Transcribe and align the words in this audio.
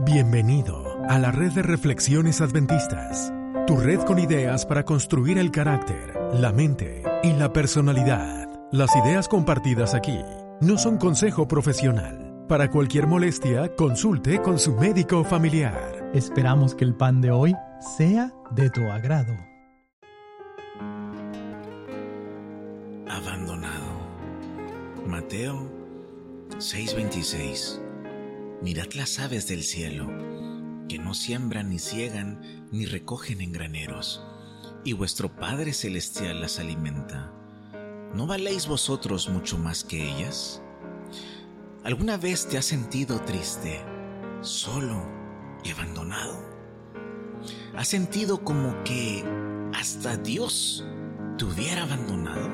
Bienvenido 0.00 0.98
a 1.08 1.18
la 1.18 1.30
red 1.30 1.52
de 1.52 1.62
reflexiones 1.62 2.40
adventistas, 2.40 3.32
tu 3.66 3.76
red 3.76 4.00
con 4.00 4.18
ideas 4.18 4.64
para 4.64 4.84
construir 4.84 5.38
el 5.38 5.50
carácter, 5.50 6.18
la 6.32 6.50
mente 6.50 7.02
y 7.22 7.32
la 7.34 7.52
personalidad. 7.52 8.48
Las 8.72 8.88
ideas 8.96 9.28
compartidas 9.28 9.94
aquí 9.94 10.18
no 10.62 10.78
son 10.78 10.96
consejo 10.96 11.46
profesional. 11.46 12.46
Para 12.48 12.70
cualquier 12.70 13.06
molestia, 13.06 13.76
consulte 13.76 14.40
con 14.40 14.58
su 14.58 14.74
médico 14.74 15.24
familiar. 15.24 16.10
Esperamos 16.14 16.74
que 16.74 16.84
el 16.84 16.94
pan 16.94 17.20
de 17.20 17.30
hoy 17.30 17.54
sea 17.96 18.32
de 18.50 18.70
tu 18.70 18.80
agrado. 18.90 19.36
Abandonado. 23.08 23.92
Mateo 25.06 25.68
6:26 26.58 27.91
Mirad 28.62 28.92
las 28.92 29.18
aves 29.18 29.48
del 29.48 29.64
cielo, 29.64 30.06
que 30.88 30.96
no 30.96 31.14
siembran 31.14 31.70
ni 31.70 31.80
ciegan 31.80 32.68
ni 32.70 32.86
recogen 32.86 33.40
en 33.40 33.50
graneros, 33.50 34.22
y 34.84 34.92
vuestro 34.92 35.34
Padre 35.34 35.72
Celestial 35.72 36.40
las 36.40 36.60
alimenta. 36.60 37.32
¿No 38.14 38.28
valéis 38.28 38.68
vosotros 38.68 39.28
mucho 39.28 39.58
más 39.58 39.82
que 39.82 40.08
ellas? 40.08 40.62
¿Alguna 41.82 42.16
vez 42.16 42.46
te 42.46 42.56
has 42.56 42.64
sentido 42.64 43.20
triste, 43.22 43.80
solo 44.42 45.08
y 45.64 45.70
abandonado? 45.70 46.38
¿Has 47.74 47.88
sentido 47.88 48.44
como 48.44 48.84
que 48.84 49.24
hasta 49.74 50.16
Dios 50.16 50.84
te 51.36 51.46
hubiera 51.46 51.82
abandonado? 51.82 52.48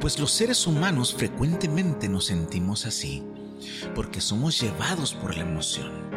Pues 0.00 0.18
los 0.18 0.32
seres 0.32 0.66
humanos 0.66 1.14
frecuentemente 1.14 2.08
nos 2.08 2.24
sentimos 2.24 2.86
así 2.86 3.22
porque 3.94 4.20
somos 4.20 4.60
llevados 4.60 5.14
por 5.14 5.36
la 5.36 5.42
emoción. 5.42 6.10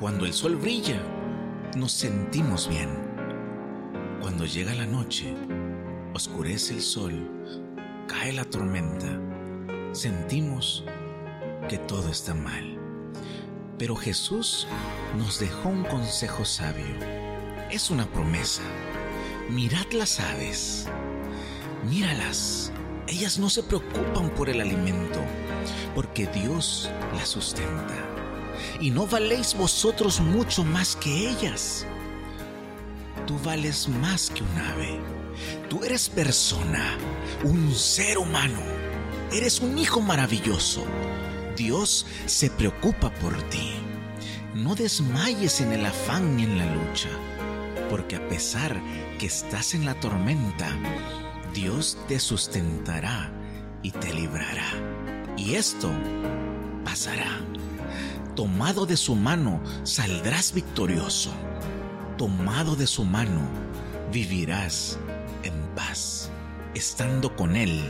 Cuando 0.00 0.26
el 0.26 0.32
sol 0.32 0.56
brilla, 0.56 1.00
nos 1.76 1.92
sentimos 1.92 2.68
bien. 2.68 2.90
Cuando 4.20 4.44
llega 4.46 4.74
la 4.74 4.86
noche, 4.86 5.34
oscurece 6.14 6.74
el 6.74 6.82
sol, 6.82 7.30
cae 8.06 8.32
la 8.32 8.44
tormenta, 8.44 9.20
sentimos 9.92 10.84
que 11.68 11.78
todo 11.78 12.08
está 12.08 12.34
mal. 12.34 12.78
Pero 13.78 13.96
Jesús 13.96 14.66
nos 15.18 15.40
dejó 15.40 15.68
un 15.68 15.84
consejo 15.84 16.44
sabio. 16.44 16.84
Es 17.70 17.90
una 17.90 18.06
promesa. 18.06 18.62
Mirad 19.50 19.90
las 19.92 20.20
aves. 20.20 20.86
Míralas. 21.88 22.72
Ellas 23.12 23.38
no 23.38 23.50
se 23.50 23.62
preocupan 23.62 24.30
por 24.30 24.48
el 24.48 24.58
alimento 24.62 25.20
porque 25.94 26.26
Dios 26.28 26.88
la 27.14 27.26
sustenta. 27.26 27.94
Y 28.80 28.90
no 28.90 29.06
valéis 29.06 29.54
vosotros 29.54 30.18
mucho 30.20 30.64
más 30.64 30.96
que 30.96 31.28
ellas. 31.28 31.86
Tú 33.26 33.38
vales 33.44 33.86
más 33.86 34.30
que 34.30 34.42
un 34.42 34.58
ave. 34.58 34.98
Tú 35.68 35.84
eres 35.84 36.08
persona, 36.08 36.96
un 37.44 37.74
ser 37.74 38.16
humano. 38.16 38.62
Eres 39.30 39.60
un 39.60 39.76
hijo 39.76 40.00
maravilloso. 40.00 40.86
Dios 41.54 42.06
se 42.24 42.48
preocupa 42.48 43.10
por 43.16 43.36
ti. 43.50 43.74
No 44.54 44.74
desmayes 44.74 45.60
en 45.60 45.72
el 45.72 45.84
afán 45.84 46.38
ni 46.38 46.44
en 46.44 46.56
la 46.56 46.74
lucha, 46.74 47.10
porque 47.90 48.16
a 48.16 48.26
pesar 48.28 48.80
que 49.18 49.26
estás 49.26 49.74
en 49.74 49.84
la 49.84 50.00
tormenta, 50.00 50.74
Dios 51.54 51.98
te 52.08 52.18
sustentará 52.18 53.30
y 53.82 53.90
te 53.90 54.12
librará. 54.14 54.66
Y 55.36 55.54
esto 55.54 55.90
pasará. 56.84 57.40
Tomado 58.34 58.86
de 58.86 58.96
su 58.96 59.14
mano 59.14 59.60
saldrás 59.82 60.54
victorioso. 60.54 61.30
Tomado 62.16 62.76
de 62.76 62.86
su 62.86 63.04
mano 63.04 63.40
vivirás 64.12 64.98
en 65.42 65.52
paz. 65.74 66.30
Estando 66.74 67.36
con 67.36 67.54
Él, 67.54 67.80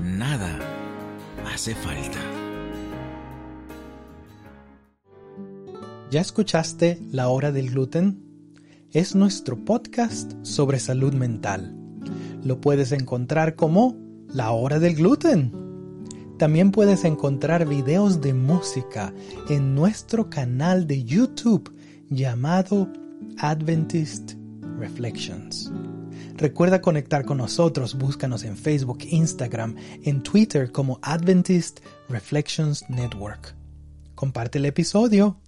nada 0.00 0.58
hace 1.46 1.74
falta. 1.74 2.18
¿Ya 6.10 6.20
escuchaste 6.20 7.00
La 7.10 7.28
Hora 7.28 7.52
del 7.52 7.70
Gluten? 7.70 8.22
Es 8.90 9.14
nuestro 9.14 9.64
podcast 9.64 10.32
sobre 10.42 10.78
salud 10.78 11.14
mental. 11.14 11.81
Lo 12.44 12.60
puedes 12.60 12.92
encontrar 12.92 13.56
como 13.56 13.96
La 14.28 14.50
Hora 14.50 14.78
del 14.78 14.94
Gluten 14.94 15.62
también 16.42 16.72
puedes 16.72 17.04
encontrar 17.04 17.68
videos 17.68 18.20
de 18.20 18.34
música 18.34 19.14
en 19.48 19.76
nuestro 19.76 20.28
canal 20.28 20.88
de 20.88 21.04
YouTube 21.04 21.72
llamado 22.10 22.92
Adventist 23.38 24.32
Reflections. 24.76 25.70
Recuerda 26.34 26.80
conectar 26.80 27.24
con 27.24 27.38
nosotros, 27.38 27.94
búscanos 27.96 28.42
en 28.42 28.56
Facebook, 28.56 29.04
Instagram, 29.08 29.76
en 30.02 30.20
Twitter 30.24 30.72
como 30.72 30.98
Adventist 31.02 31.78
Reflections 32.08 32.84
Network. 32.90 33.54
Comparte 34.16 34.58
el 34.58 34.64
episodio 34.64 35.38